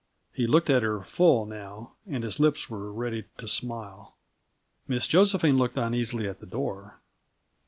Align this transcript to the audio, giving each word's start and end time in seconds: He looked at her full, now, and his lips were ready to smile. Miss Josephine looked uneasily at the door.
He 0.33 0.47
looked 0.47 0.71
at 0.71 0.81
her 0.81 1.03
full, 1.03 1.45
now, 1.45 1.93
and 2.07 2.23
his 2.23 2.39
lips 2.39 2.71
were 2.71 2.91
ready 2.91 3.25
to 3.37 3.47
smile. 3.47 4.15
Miss 4.87 5.05
Josephine 5.05 5.59
looked 5.59 5.77
uneasily 5.77 6.27
at 6.27 6.39
the 6.39 6.47
door. 6.47 6.97